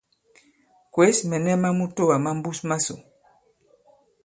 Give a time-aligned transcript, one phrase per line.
[0.93, 2.95] Kwěs mɛ̀nɛ ma mutoà ma mbus masò.